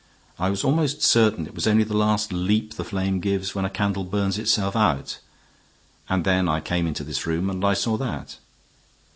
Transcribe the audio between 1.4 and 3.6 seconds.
it was only the last leap the flame gives